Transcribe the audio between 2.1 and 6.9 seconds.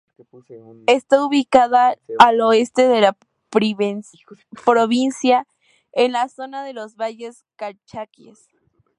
al oeste de la provincia, en la zona de